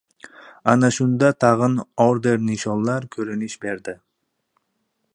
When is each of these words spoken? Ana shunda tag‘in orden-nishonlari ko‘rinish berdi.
Ana 0.71 0.89
shunda 0.95 1.29
tag‘in 1.45 1.77
orden-nishonlari 2.07 3.13
ko‘rinish 3.17 3.63
berdi. 3.67 3.99